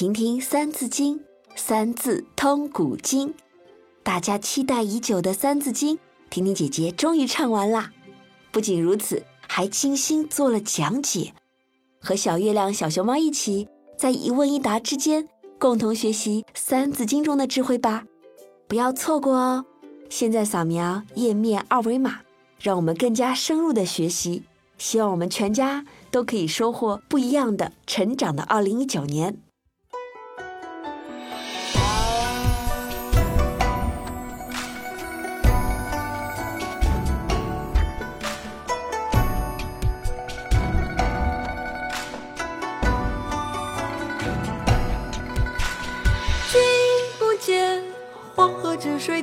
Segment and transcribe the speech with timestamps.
[0.00, 1.18] 听听《三字经》，
[1.54, 3.34] 三字通古今。
[4.02, 5.96] 大家期待已久的《三字经》，
[6.30, 7.92] 婷婷姐姐终于唱完啦！
[8.50, 11.34] 不仅如此，还精心做了讲解，
[11.98, 13.68] 和小月亮、小熊猫一起，
[13.98, 15.28] 在一问一答之间，
[15.58, 18.04] 共同学习《三字经》中的智慧吧！
[18.66, 19.66] 不要错过哦！
[20.08, 22.20] 现在扫描页面二维码，
[22.58, 24.44] 让我们更加深入的学习。
[24.78, 29.36] 希望我们全家都可以收获不一样的成长的二零一九年。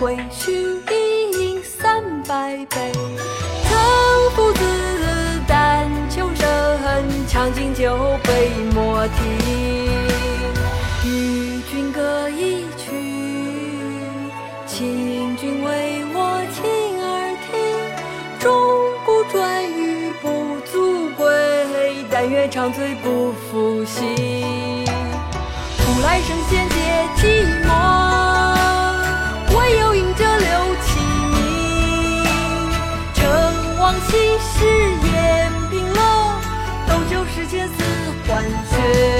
[0.00, 0.50] 会须
[0.90, 2.90] 一饮三百杯，
[3.64, 4.64] 曾夫子
[5.46, 9.14] 丹丘生，将进酒，杯莫停。
[11.04, 12.88] 与君歌一曲，
[14.66, 16.64] 请君为我倾
[17.04, 17.52] 耳听。
[18.40, 18.50] 钟
[19.04, 21.26] 鼓馔玉不足贵，
[22.10, 24.08] 但愿长醉不复醒。
[25.76, 26.74] 古来圣贤皆
[33.98, 34.64] 昔誓
[35.12, 35.96] 言，冰冷，
[36.86, 37.74] 斗酒诗千似
[38.26, 39.19] 换血。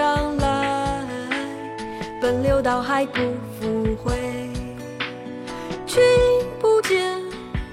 [0.00, 1.04] 上来，
[2.22, 3.20] 奔流到海不
[3.60, 4.14] 复回。
[5.86, 6.00] 君
[6.58, 7.20] 不见，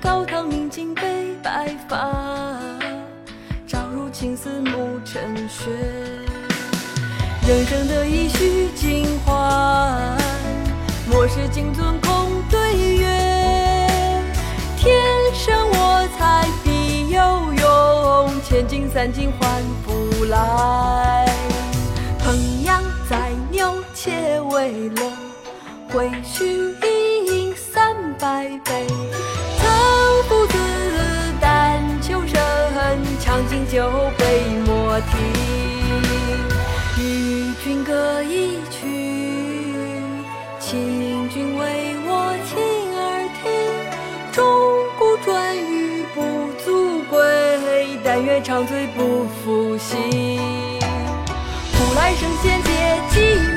[0.02, 2.12] 高堂明镜悲白发，
[3.66, 5.72] 朝如青丝暮成雪。
[7.48, 10.18] 人生得意须尽欢，
[11.10, 13.08] 莫使金樽空对月。
[14.76, 15.02] 天
[15.34, 20.97] 生我材必有用，千金散尽还复来。
[24.68, 25.02] 为乐，
[25.90, 28.86] 会须一饮三百杯。
[29.58, 29.64] 曾
[30.28, 30.58] 夫子
[31.40, 32.38] 但求生，
[33.18, 35.12] 将进酒，杯莫停。
[37.00, 38.86] 与君歌一曲，
[40.60, 42.60] 请君为我倾
[42.94, 43.50] 耳听。
[44.34, 44.44] 钟
[45.00, 49.98] 鼓馔玉不足贵，但愿长醉不复醒。
[51.72, 52.70] 古来圣贤皆
[53.12, 53.16] 寂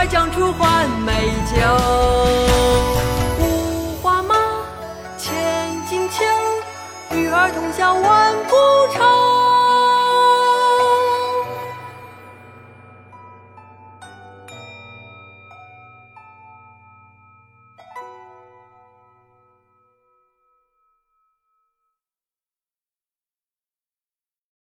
[0.00, 1.12] 快将出换美
[1.54, 1.60] 酒，
[3.38, 4.34] 五花马，
[5.18, 5.30] 千
[5.86, 6.24] 金裘，
[7.14, 8.56] 与尔同销万古
[8.94, 9.29] 愁。